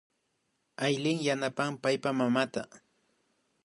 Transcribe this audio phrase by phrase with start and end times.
[0.85, 2.61] Aylin yanapan paypa mamata